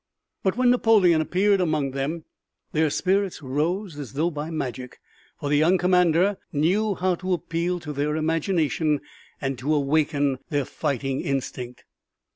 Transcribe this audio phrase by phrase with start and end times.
[0.41, 2.23] But when Napoleon appeared among them,
[2.71, 4.99] their spirits rose as though by magic,
[5.39, 9.01] for the young commander knew how to appeal to their imagination
[9.39, 11.83] and to awaken their fighting instinct.